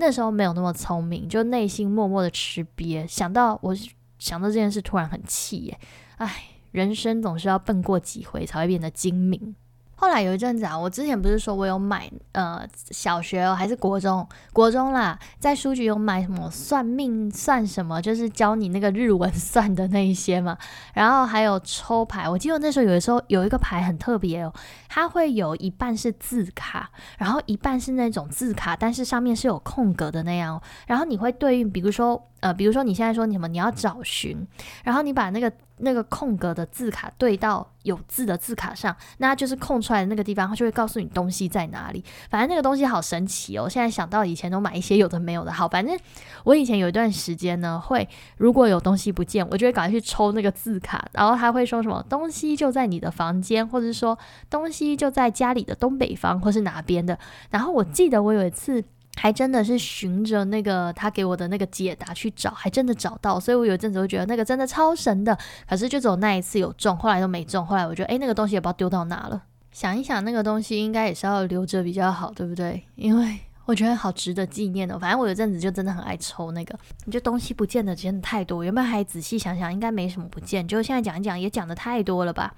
[0.00, 3.04] 那时候没有那么聪明，就内心默默的吃瘪。
[3.04, 3.76] 想到我
[4.16, 5.78] 想到这件事，突然很气耶！
[6.18, 9.56] 哎，人生总是要笨过几回才会变得精明。
[10.00, 20.56] 后来有一阵子啊，我之前不是说我有买呃小学哦还是国中国中啦，在书局有买什么算命算什么，就是教你那个日文算的那一些嘛。
[20.94, 24.52] 然后还有抽牌，我记得那时候有的时候有一个牌很特别哦，
[24.88, 30.62] 它会有一半是字卡，然后一半是那种字卡，但是上面是有空格的那样。
[30.86, 34.46] 然后你会对应，比如说呃，比如说你现在说什么你要找寻，
[34.84, 35.52] 然后你把那个。
[35.80, 42.04] 那个空格的字卡对到有字的字卡上，那就是空出来的那个地方，它就会告诉你东西在哪里。
[42.28, 43.68] 反正那个东西好神奇哦！
[43.68, 45.52] 现在想到以前都买一些有的没有的。
[45.52, 45.96] 好，反正
[46.42, 54.18] 我以前有一段时间呢，会如果有东西不见，我就会赶快去抽那个字卡，然后他会说什么东西就在你的房间，或者是说
[54.50, 57.16] 东西就在家里的东北方，或是哪边的。
[57.50, 58.82] 然后我记得我有一次。
[59.18, 65.36] 还真的是循着那个他给我的那个解答去找，还真的找到，所以我有一阵子会觉得那个真的超神的。
[65.68, 67.64] 可是就只有那一次有中，后来都没中。
[67.66, 69.42] 后来我觉得，诶，那个东西也不知道丢到哪了。
[69.70, 72.84] 想一想，那个东西应该也是要留着比较好，对不对？
[72.94, 73.38] 因为。
[73.68, 74.98] 我觉得好值得纪念哦。
[74.98, 78.64] 反正我有阵子就真的很爱抽那个，你就东西不见的真的太多。
[78.64, 82.54] 原本还仔细想想，应该没什么不见，就现在讲一讲也讲的太多了吧。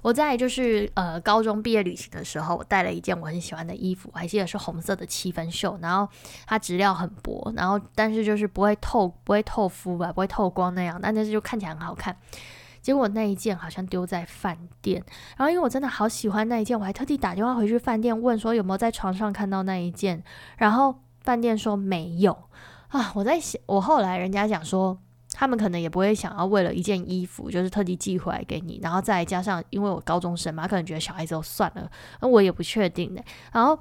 [0.00, 6.08] 我在就是呃高中毕业旅行的时候，我带了一件我很喜欢的衣服，我还记得是红色的七分袖，然后
[6.46, 12.16] 它质料很薄，然后但是就是不会透不会透肤吧，不会透光那样，但但是就看起来很好看。
[12.84, 15.02] 结果那一件好像丢在饭店，
[15.38, 20.22] 然后因为我真的好喜欢那一件，我还特地打电话回去饭店问说有没有在床上看到那一件，
[20.58, 22.36] 然后饭店说没有
[22.88, 23.10] 啊。
[23.14, 24.98] 我在想，我后来人家讲说，
[25.32, 33.24] 他们可能也不会想要为了一件衣服，就是特地寄回来给你，然后再加上因为我高中生嘛，可能觉得小孩子都算了，那我也不确定的。
[33.50, 33.78] 然后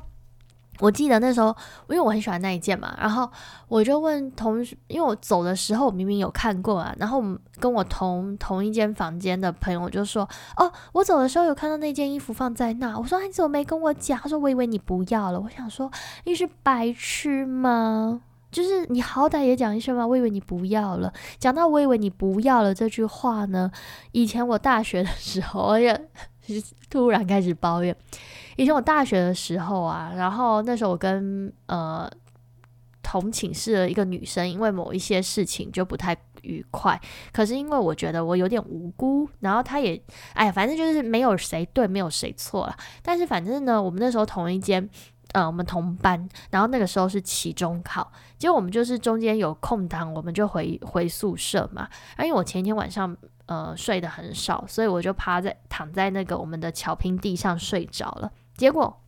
[0.79, 1.55] 我记得那时候，
[1.89, 3.29] 因为我很喜欢那一件嘛，然后
[3.67, 7.23] 我就问同学，因为我走的时候明明有看过啊，然后
[7.59, 15.91] 跟我同同一间房间的朋友就说：“哦，我走的时候有看到那件衣服放在那。”我说：“你怎么没跟我讲？”他说：“我以为你不要了。”我想说
[16.25, 18.21] ：“你是白痴吗？
[18.51, 23.71] 就是你好歹也讲一声嘛，我以为你不要了。”讲到“我以为你不要了”这句话呢，
[24.11, 26.09] 以前我大学的时候也
[26.89, 27.95] 突然开始抱怨。
[28.55, 32.09] 以前我大学的时候啊，然后那时候我跟呃
[33.01, 36.99] 同寝室的一个女生，因为某一些事情就不太愉快。
[37.31, 39.99] 可是因为我觉得我有点无辜，然后她也，
[40.33, 42.75] 哎呀，反正就是没有谁对，没有谁错了。
[43.01, 44.87] 但是反正呢，我们那时候同一间，
[45.31, 51.89] 呃，我们同班，然后那个时候是期中考，结果我们就是中间有空档，我们就回回宿舍嘛。
[52.19, 53.17] 因为我前一天晚上。
[53.45, 58.31] 呃，睡得很少，所以我就趴在躺在那个我们的巧拼地上睡着了。
[58.55, 59.01] 结果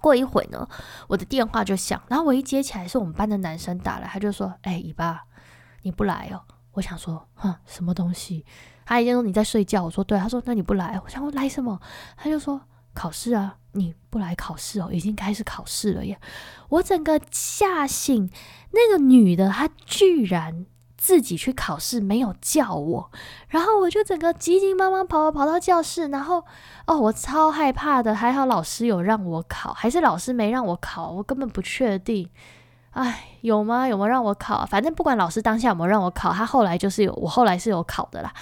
[0.00, 0.68] 过一会呢，
[1.08, 5.24] 我的电话就响，然后我一接起来是我们班的男生打来，他就说：“哎，尾巴，
[5.82, 8.44] 你不来哦？”我想说：“哼，什么东西？”
[8.86, 9.84] 他已经说你在睡觉。
[9.84, 11.80] 我说：“对。”他说：“那你不来？”我想我来什么？
[12.16, 12.60] 他就说
[12.94, 16.18] ：“考试啊，你不来考试哦，已经开始考试了耶！”
[16.68, 18.30] 我整个吓醒，
[18.70, 20.66] 那个女的她居然。
[21.02, 23.10] 自己去考试没有叫我，
[23.48, 26.44] 然后我就整个急急忙忙跑跑到教室，然后
[26.86, 32.30] 哦，我超害怕的，还好老师有让我考，还是老师没让我考，我根本不确定。
[32.92, 33.88] 哎，有吗？
[33.88, 34.64] 有没有让我考？
[34.64, 38.32] 反正不管老师当下有没有让我考，他后来就是有，我后来是有考的啦。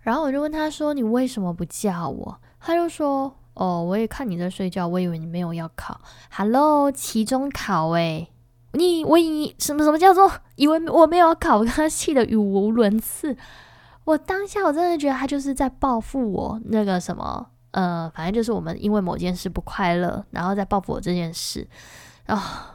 [0.00, 6.00] 然后我就问他说：“你为什么不叫我？”他就说：“哦，我也看你在睡觉，我以为你没有要考。
[6.34, 8.28] ”Hello，期中考诶。
[8.72, 13.36] 你我以什么什么叫做 以为我没有考，他气得语无伦次。
[14.04, 21.66] 我当下我真的觉得他就是在报复我那个什么呃，反正就是我们因为某件事不快乐，然后再报复我这件事
[22.26, 22.72] 啊！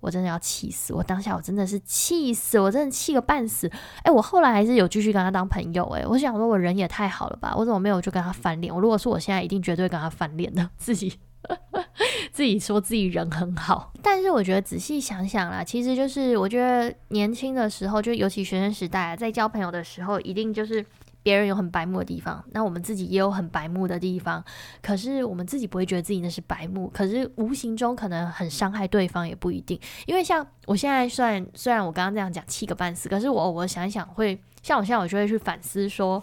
[0.00, 0.92] 我真的要气死！
[0.94, 3.68] 我当下我真的是气死，我真的气个半死。
[4.02, 5.84] 哎，我后来还是有继续跟他当朋友。
[5.86, 7.54] 哎，我想说我人也太好了吧？
[7.56, 8.72] 我怎么没有就跟他翻脸？
[8.72, 11.18] 我如果说我现在一定绝对跟他翻脸的自己。
[12.32, 20.84] 自己说自己人很好，但是我觉得仔细想想啦，其实就是我觉得年轻的时候，就尤其学生时代啊，在交朋友的时候，一定就是
[21.22, 24.44] 别人有很白目的地方，那我们自己也有很白目的地方。
[24.82, 29.78] 可是我们自己不会觉得自己那是白目，可是无形中可能很伤害对方，也不一定。
[30.06, 36.22] 因为像我现在，虽然虽然我刚刚这样讲气个半死，可是我我想一想，会像我现在，我就会去反思说。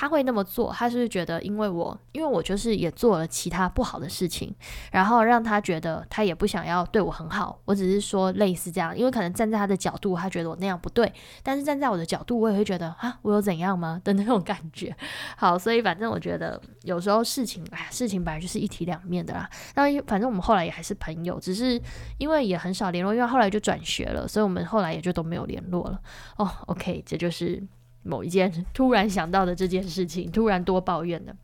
[0.00, 4.54] 他会那么做，他是不是觉得因为我，因为我就是也做了其他不好的事情，
[4.92, 7.60] 然后让他觉得他也不想要对我很好。
[7.64, 14.96] 我只是说类似这样，因为可能站在他的角度，他觉得我那样不对，但是站在我的角度，我也会觉得啊，我有怎样吗 的那种感觉。
[15.36, 19.50] 好，所以反正我觉得有时候事情，哎呀，事情本来就是一体两面的啦。
[19.74, 21.82] 那反正我们后来也还是朋友，只是
[22.18, 26.00] 因为也很少联络，因为后来就转学了，所以我们后来也就都没有联络了。
[26.36, 27.60] 哦，OK，这就是。
[28.08, 31.36] 某一件突然想到的这件事情，突然多抱怨的。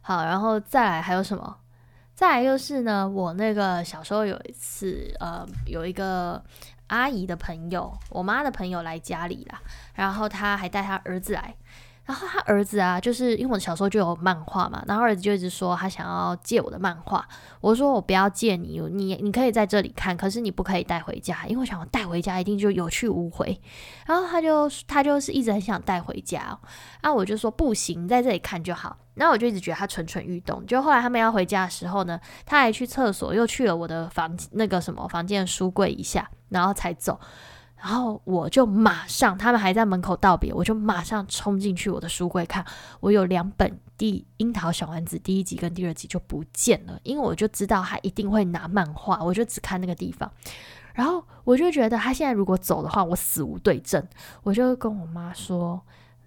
[0.00, 1.58] 好，然后再来还有什么？
[2.14, 6.40] 再来就是呢，我那个小时候有一次，呃，有一个
[6.86, 9.60] 阿姨的朋友，我妈的朋友来家里啦，
[9.94, 11.54] 然后她还带她儿子来。
[12.04, 17.26] 然后他儿子啊，就是因为我小时候就有漫画嘛，然后儿子就一直说他想要借我的漫画。
[17.60, 23.58] 我说我不要借你，你你可以在这里看，可是你不可以带回家，因为我想我带回家一定就有去无回。
[24.06, 26.58] 然后他就他就是一直很想带回家，
[27.00, 28.96] 然后我就说不行，在这里看就好。
[29.14, 30.66] 然后我就一直觉得他蠢蠢欲动。
[30.66, 37.18] 就后来他们要回家的时候呢，他还去厕所，又去了我的房那个什么房间的书柜一下，然后才走。
[37.84, 42.64] 然后我就马上，他们还在门口道别，我就马上冲进去我的书柜看，
[43.00, 50.32] 我有两本《第樱桃小丸子》第一集跟第二集就不见了，因为我就知道他一定会拿漫画，我就只看那个地方。
[50.94, 54.02] 然后我就觉得他现在如果走的话，我死无对证。
[54.44, 55.78] 我就跟我妈说：“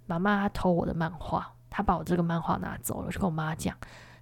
[0.05, 3.75] 妈妈，他偷我的漫画，他把我这个漫画拿走了。”我就跟我妈讲，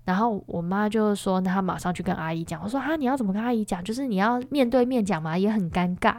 [0.05, 3.83] 然后我妈就说：“那他马上去跟阿姨讲。”我说：“啊，你要怎么跟阿姨讲？
[3.83, 6.15] 就是你要面对面讲嘛，也很尴尬。”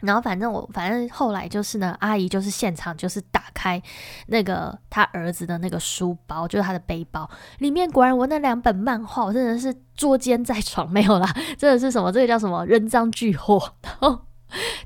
[0.00, 3.82] 然后反正我反正后来就是呢，阿姨就是现场就是打开
[4.26, 7.28] 那个他儿子的那个书包，就是他的背包
[7.58, 13.58] 里面，果然我那两本漫画，我真的是捉奸在床没有啦，真的是什么这个叫什么人赃俱获。
[13.82, 14.20] 然后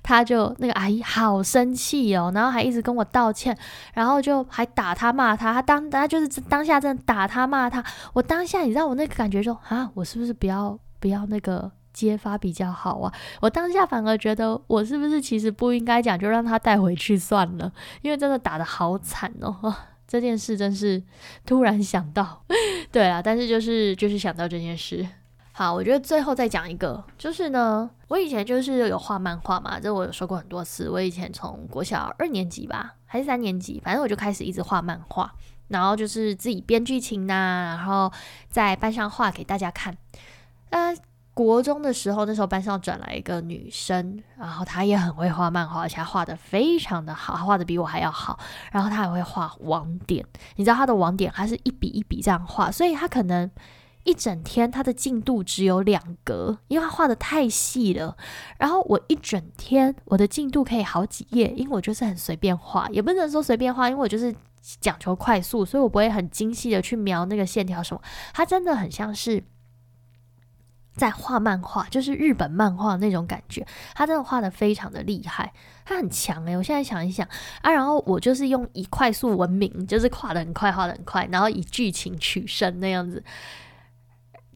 [0.02, 3.56] 他就那个阿姨好生气哦，然后还一直跟我道歉，
[3.92, 11.72] 然后就还打他骂他，他当他就是当下真的打他骂他，我当下你知道我那个感觉说啊，我是不是不要不要那个。
[12.00, 13.12] 揭发比较好啊！
[13.40, 17.70] 我当下反而觉得，我是不是其实不应该讲，就让他带回去算了，
[18.02, 19.74] 因为真的打的好惨哦！
[20.08, 21.02] 这件事真是
[21.44, 22.42] 突然想到，
[22.90, 25.06] 对啊，但是就是就是想到这件事。
[25.52, 30.88] 好，我觉得最后再讲一个，就是呢，我以前就是有画漫画嘛，这我有说过很多次。
[30.88, 35.30] 我以前从国小二年级吧，还是三年级，反正我就开始一直画漫画，
[35.68, 38.10] 然后就是自己编剧情呐，然后
[38.48, 39.94] 在班上画给大家看。
[40.70, 40.94] 呃，
[41.44, 48.38] 国中的时候，那时候班上转来一个女生，然后她也很会画漫画，而且她画的非常的好，画的比我还要好。
[48.72, 50.24] 然后她还会画网点，
[50.56, 53.50] 你知道她的网点，她是一笔一笔这样画，所以她可能。
[54.02, 58.16] 一整天，她的进度只有两格，因为她画的太细了。
[58.56, 64.34] 然后我一整天，我的进度可以好几页，因为我就是很随便画，也不能说随便画，因为我就是
[64.80, 68.00] 讲求快速，所以我不会很精细的去描那个线条什么。
[68.32, 69.44] 她真的很像是
[71.00, 73.66] 在画漫画，就是日本漫画那种感觉。
[73.94, 75.52] 他真的画的非常的厉害，
[75.84, 76.56] 他很强诶。
[76.56, 77.26] 我现在想一想
[77.62, 83.24] 啊，然后我就是用以快速闻名，就是画的很快，画的很快，然后以剧情取胜那样子。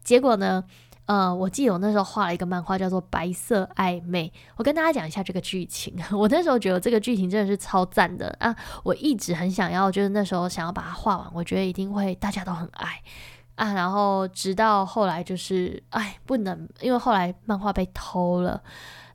[0.03, 0.63] 结果呢？
[1.07, 4.27] 呃，我记得我那时候画了一个漫画，叫做《白色暧昧》。
[4.55, 5.93] 我跟大家讲一下这个剧情。
[6.11, 8.55] 我那时候觉得这个剧情真的是超赞的啊！
[8.83, 11.27] 我一直很想要，就是那时候想要把它画完。
[11.31, 12.99] 我觉得一定会大家都很爱
[13.55, 13.73] 啊。
[13.73, 18.61] 然后直到后来就是，哎，不能，因为后来漫画被偷了。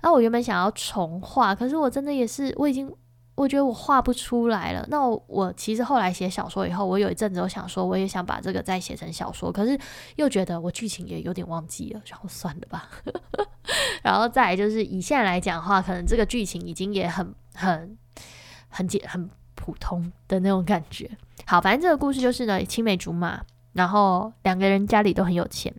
[0.02, 2.94] 那我原本想要重画，可是我真的也是，我已经。
[3.36, 4.86] 我觉得我画不出来了。
[4.90, 9.78] 那我其实后来写小说以后，我有一阵子我想说，我也想把这个再写成小说，可是
[10.16, 12.90] 又觉得我剧情也有点忘记了，然后算了吧。
[14.04, 17.96] 然后再就是以现在来讲的话，可能这个剧情已经也很很
[18.68, 21.10] 很简很普通的那种感觉。
[21.46, 23.40] 好，反正这个故事就是呢，青梅竹马，
[23.72, 25.74] 然后两个人家里都很有钱。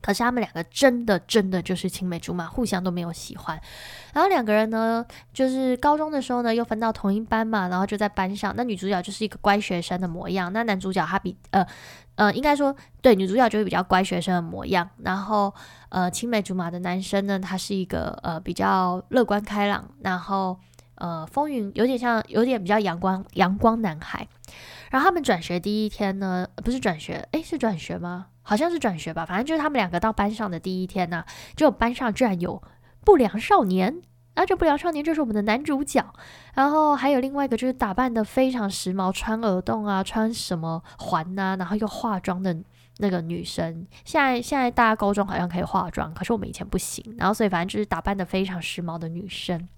[0.00, 3.60] 可是他们两个真的真的就是青梅竹马，互相都没有喜欢。
[4.14, 8.54] 然后两个人呢，就是高中的时候呢，又分到同一班嘛，然后就在班上。
[8.56, 11.66] 那女主角就是一个乖学生的模样，那男主角他比呃
[12.14, 14.88] 呃，应该说对，女主角就是比较乖学生的模样。
[15.02, 15.52] 然后
[15.88, 20.58] 呃，青梅竹马的男生呢，他是一个呃比较乐观开朗，然后
[20.98, 24.28] 呃风云有点像有点比较阳光阳光男孩。
[24.90, 28.26] 然后他们转学第一天呢，不是转学，诶，是转学吗？
[28.42, 32.62] 好像是转学吧，反正就是他们两个到班上的第一天呢，就班上居然有
[33.04, 34.00] 不良少年，
[34.32, 36.02] 啊，这不良少年就是我们的男主角，
[36.54, 42.56] 然后还有另外一个就是打扮的非常时髦，穿耳洞啊，穿什么环呐，然后又化妆的
[42.96, 43.86] 那个女生。
[44.06, 49.68] 现在现在大家高中好像可以化妆，可是我们以前不行，然后所以反正就是打扮的非常时髦的女生，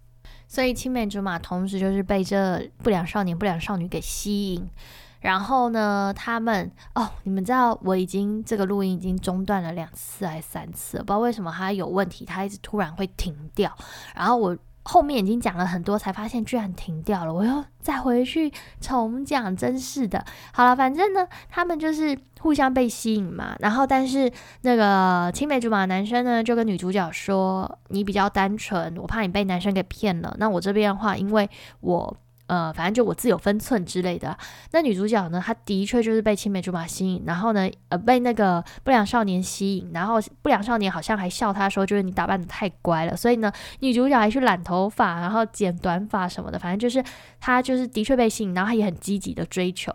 [0.51, 4.69] 所以青梅竹马同时就是被这不良少年、不良少女给吸引。
[5.21, 13.73] 然后呢，他们哦，你们知道我已经这个录音已经中断了两次还是三次，不知道为什么它有问题，它一直突然会停掉。
[14.17, 14.57] 然后我
[14.91, 20.25] 后面已经讲了很多，才发现居然停掉了，我又再回去重讲，真是的。
[20.53, 23.55] 好了，反正呢，他们就是互相被吸引嘛。
[23.61, 24.29] 然后，但是
[24.63, 30.35] 那个青梅竹马的男生呢，就跟女主角说：“你比较单纯，我怕你被男生给骗了。
[30.39, 31.49] 那我这边的话，因为
[31.81, 32.17] 我。”
[32.51, 34.37] 呃，反正就我自有分寸之类的。
[34.73, 47.01] 那女主角呢，她的确就是被青梅竹马吸引，然后呢，呃，被那个不良少年吸引，然后不良少年好像还笑她说，就是你打扮的太乖了，所以呢，女主角还去染头发，然后剪短发什么的，反正就是
[47.39, 49.95] 她就是的确被吸引，然后她也很积极的追求。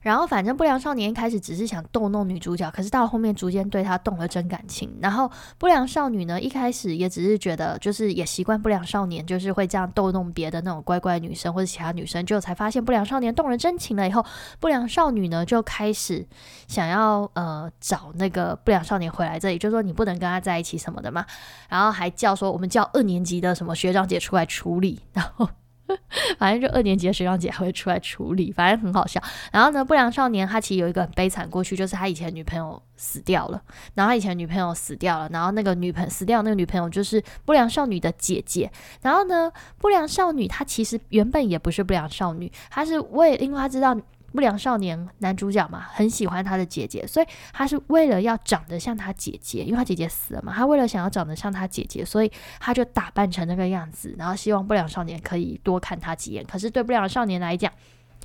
[0.00, 4.90] 然后，反正不良少年一开始只是想逗弄女主角，可是到后面逐渐对她动了真感情。
[5.00, 14.24] 然后不良少女呢，一开始也只是觉得，就是也习惯不良少年就是会这样逗弄别的那种乖乖女生或者其他女生，就才发现不良少年动了真情了以后，
[14.58, 16.26] 不良少女呢就开始
[16.66, 21.26] 想要呃找那个不良少年回来这里，就说你不能跟他在一起什么的嘛。
[21.68, 25.48] 然后还叫说我们叫二年级的什么学长姐出来处理，然后。
[26.38, 29.22] 反正就二年级的学长姐还会出来处理，反正很好笑。
[29.52, 33.62] 然后呢，不良少年他其实有一个很悲惨过去，就是他以前女朋友死掉了。
[33.94, 38.70] 然后他以前女朋友死掉了，然后那个女朋死掉那个女朋友就是不良少女的姐姐。
[39.02, 43.96] 然后呢，不良少女她其实原本也不是不良少女，她是为因为她知道。
[44.32, 56.44] 不良少年男主角嘛，很喜欢他的姐姐，所以他是为了要长得像他姐姐，因为他姐姐死了嘛，他为了想要长得像他姐姐，所以他就打扮成那个样子，然后希望不良少年可以多看他几眼。
[56.44, 57.72] 可是对不良少年来讲，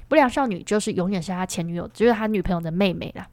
[0.08, 3.28] 不良少女就是永远是他前女友，就是他女朋友的妹妹啦。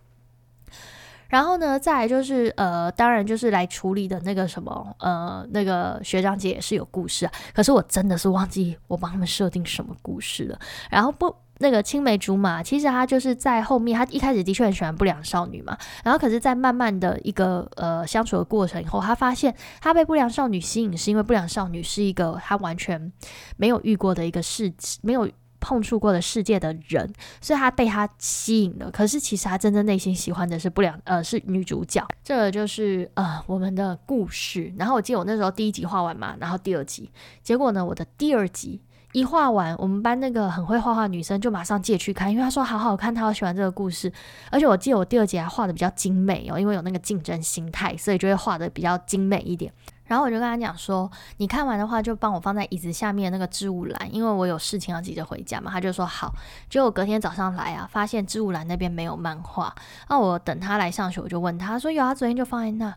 [1.29, 7.33] 然后呢，再来就是呃，当然就是来处理的那个什么呃，那个学长姐也是有故事啊。
[7.55, 10.59] 可是我真的是忘记我帮他们设定什么故事了。
[10.91, 11.35] 然后不。
[11.63, 23.11] 那个青梅竹马，其实他就是在后面，他一开始的确很喜欢不良少女嘛，然后可是，在慢慢的一个呃相处的过程以后，他发现他被不良少女吸引，是因为不良少女是一个他完全
[23.57, 24.73] 没有遇过的一个事，
[25.03, 27.09] 没有碰触过的世界的人，
[27.41, 28.91] 所以他被他吸引了。
[28.91, 32.05] 可是其实他真正内心喜欢的是不良，呃，是女主角。
[32.25, 34.75] 这就是呃我们的故事。
[34.77, 37.09] 然后我记得我那时候第一集画完嘛，然后第二集，
[37.45, 38.81] 结果呢，我的第二集
[39.13, 44.11] 一画完，我们班那个很会画画女生就马上借去看，因为她说好好看，她好喜欢这个故事。
[44.51, 49.73] 而且我记得我第二节还画的比较精美哦，因为有那个竞争心态，所以就会画的比较精美一点。
[50.05, 55.71] 然后我就跟他讲说，你看完的话就帮我放在椅子下面那个置物栏，因为我有事情要急着回家嘛。
[55.71, 56.35] 他就说好。
[56.71, 59.75] 结果隔天早上来啊，发现置物栏那边没有漫画。
[60.09, 62.95] 那我等他来上学，我就问他说有啊，昨天就放在那，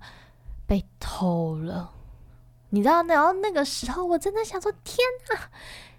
[0.66, 1.92] 被偷了。
[2.72, 3.02] 你知道？
[3.04, 4.98] 然后那个时候我真的想说，天
[5.38, 5.48] 啊，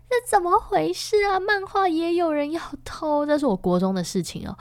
[0.09, 1.41] 这怎么回事啊？
[1.41, 4.57] 漫画也有人要偷，这是我国中的事情哦。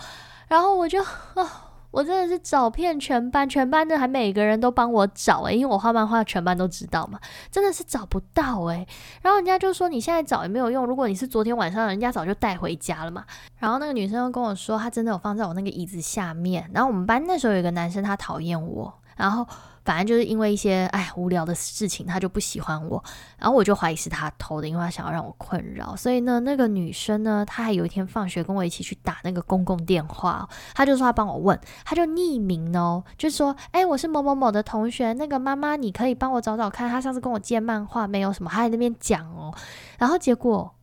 [0.47, 1.49] 然后我就哦。
[1.91, 7.17] 我真的是找遍全班，全班的还每个人都帮我找诶，因为我画漫画，全班都知道嘛，
[7.49, 8.85] 真的是找不到诶。
[9.21, 13.23] 然后人家就说你现在找也没有用，如果你是昨天晚上，人家早就带回家了嘛。
[13.59, 16.69] 然后那个女生又跟我说，她真的有放在我那个椅子下面。
[16.73, 19.47] 然后我们班那时候有个男生，他讨厌我，然后。
[19.85, 23.01] 反正就是因为一些哎无聊的事情，他就不喜欢我，
[23.37, 25.95] 然后我就怀疑是他偷的，因为他想要让我困扰。
[25.95, 39.53] 所以呢，那个女生呢，她还有一天放学跟我一起去打那个公共电话，她就说她帮我问，她就匿名哦，就说哎，我是某某某的同学，那个妈妈你可以帮我找找看，她上次跟我借漫画没有什么，她在那边讲哦，
[39.99, 40.73] 然后结果。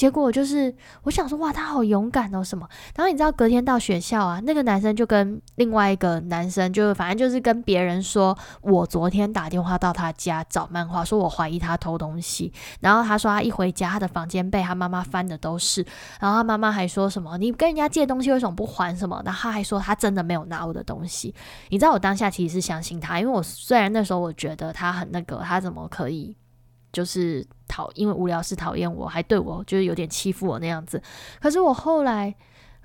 [0.00, 2.66] 结果就是，我想说，哇，他好勇敢哦，什么？
[2.96, 12.50] 然后你知道，隔天到学校啊，那个男生就跟另外一个男生，就反正就是跟别人说，我昨天打电话到他家找漫画，说我怀疑他偷东西。
[12.80, 15.84] 然后他说他一回家，他的房间被他妈妈翻的都是。
[16.18, 19.20] 然后他妈妈还说什么，你跟人家借东西为什么不还什么？
[19.22, 21.34] 然后他还说他真的没有拿我的东西。
[21.68, 26.34] 你知道我当下其实是相信他，因为我虽然那时候我觉得他很那个，他怎么可以？
[26.92, 31.02] 就是讨，因为无聊是讨厌我，还对我就是有点欺负我那样子。
[31.40, 32.34] 可是我后来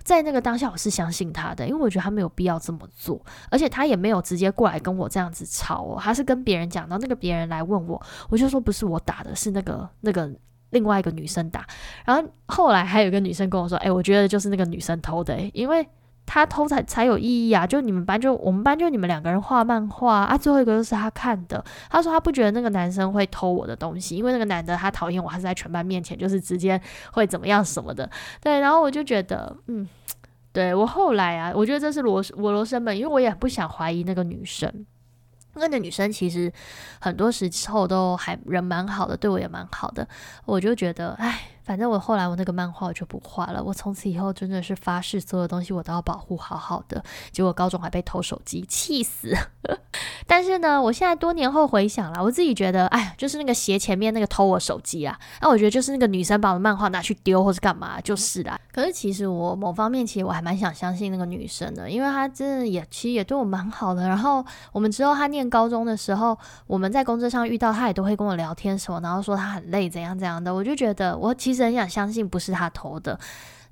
[0.03, 10.32] 在那个当下，我是相信他的，因为我觉得他没有必要这么做，而且他也没有直接过来跟我这样子吵哦，他是跟别人讲到那个别人来问我，我就说不是我打的，是那个那个
[10.70, 11.66] 另外一个女生打。
[12.06, 15.88] 然后后来还有一个女生跟我说，哎，我觉得就是那个女生偷的，因为。
[16.26, 17.67] 他偷才才有意义啊！
[17.67, 21.63] 就你们班就我们班就你们两个人画漫画啊，最后一个就是他看的。
[21.89, 28.09] 他说他不觉得那个男生会偷我的东西，因为那个男的他讨厌我，他是在全班面前就是直接会怎么样什么的。
[28.41, 29.88] 对，然后我就觉得，嗯，
[30.51, 34.86] 对我后来啊，我觉得这是罗我罗生门，因为我也不想怀疑那个女生。
[35.53, 36.51] 那个女生其实
[36.99, 40.07] 很多时候都还人蛮好的，对我也蛮好的。
[40.45, 41.41] 我就觉得，哎。
[41.66, 47.03] 反正我后来我那个漫画我就不画了，我从此以后真的是发誓，所有东西我都要保护好好的。
[47.32, 49.36] 结果高中还被偷手机，气死！
[50.28, 58.59] 但是呢，我现在多年后回想了，我自己觉得，哎，就是那个鞋前面那个偷我手机啊，那我觉得就是那个女生把我的漫画拿去丢或是干嘛，就是啦。
[58.72, 64.07] 可是其实我某方面其实我还蛮想相信那个女生的，因为她真的也其实也对我蛮好的。
[64.07, 66.38] 然后我们之后她念高中的时候，
[66.68, 71.55] 我们在工作上遇到她也都会跟我聊天什么，然后说她很累怎样怎样的，我就觉得我其实。
[71.64, 73.20] 很想相信不是他偷的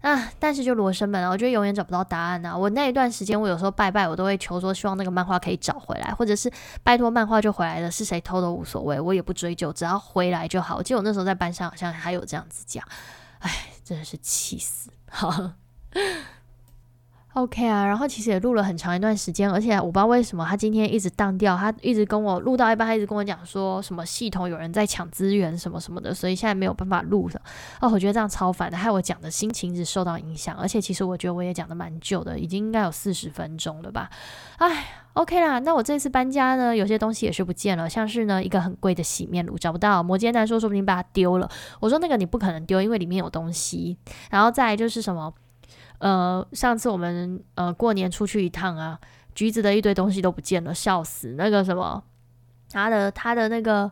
[0.01, 2.57] 啊，但是就罗生门啊，我觉得永远找不到答案啊。
[2.57, 6.51] 我那一段时间，我有时候拜拜，我都会求说，希望那个漫画可以找回来，或者是
[6.83, 10.75] 拜托漫画就回来了，是谁偷都无所谓，我也不追究，只要回来就好。
[10.75, 12.85] 我记得我那时候在班上好像还有这样子讲，
[13.39, 13.49] 哎，
[13.83, 15.51] 真的是气死，好。
[17.33, 27.41] OK 啊，然后其实也录了很长一段时间，而且我不知道为什么他今天一直当掉，他一直跟我录到一半，他一直跟我讲说什么系统有人在抢资源什么什么的，所以现在没有办法录了。
[27.81, 30.55] 哦，我觉得这样超烦的，害我讲的心情一直受到影响。
[30.55, 34.11] 而且其实我觉得我也讲的蛮久的，已经应该有四十分钟了吧？
[34.57, 41.49] 哎，OK 啦，那我这次搬家呢，有些东西也是不见了，像是呢一个很贵的洗面乳找不到，摩羯男说说不定把它丢了。
[41.79, 43.97] 我说那个你不可能丢，因为里面有东西。
[44.29, 45.33] 然后再就是什么？
[46.03, 48.99] 呃，上次我们呃过年出去一趟啊，
[49.33, 51.35] 橘子的一堆东西都不见了，笑死！
[51.37, 52.03] 那个什么，
[52.69, 53.89] 他的他的那个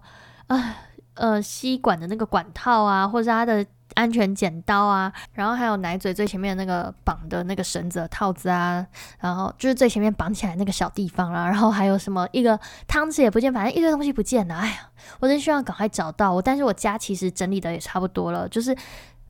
[0.47, 0.75] 呃
[1.13, 8.85] 呃吸管的那个管套啊，或者他的安全剪刀啊，然后还有奶嘴最前面那个绑的那个绳子套子啊，
[9.19, 14.55] 然后就是最前面绑起来那个小地方啦，然后还有什么一个汤匙也不见，反正一堆东西不见了。
[14.55, 14.89] 哎呀，
[15.21, 18.75] 我真希望赶快找到我，但是我家其实整理的也差不多了，就是。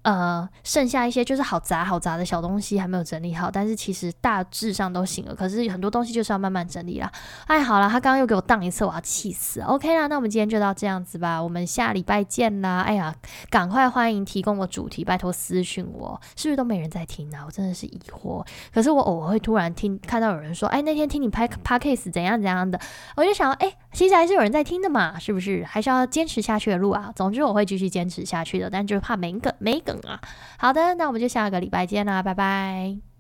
[0.04, 5.36] 呃，剩下一些就是好杂好杂的小东西还没有整理好，但是其实大致上都行了。
[5.36, 7.12] 可是很多东西就是要慢慢整理啦。
[7.46, 9.62] 哎，好了，他刚刚又给我荡一次，我要气死。
[9.62, 12.82] OK 啦，那我们今天就到这样子吧，我们下礼拜见啦。
[12.82, 13.14] 哎呀，
[13.52, 17.44] 赶快欢迎提供我主题，拜托私讯我，是不是都没人在听啊？
[17.46, 18.44] 我真的是疑惑。
[18.74, 22.80] 可是我偶尔会突然听看到有人说，哎，那天听你拍 podcast 怎样怎样的，
[23.16, 25.64] 我就想，哎，其实还是有人在听的嘛，是不是？
[25.64, 27.12] 还是要坚持下去的路啊。
[27.16, 29.91] 总之我会继续坚持下去的，但就是怕每一个每一个。
[30.00, 30.20] 等啊。
[30.58, 33.11] 好的，那我们就下个礼拜见啦，拜拜。